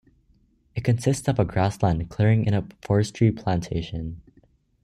It 0.73 0.83
consists 0.83 1.27
of 1.27 1.37
a 1.37 1.45
grassland 1.45 2.09
clearing 2.09 2.45
in 2.47 2.55
a 2.55 2.65
forestry 2.81 3.31
plantation. 3.31 4.23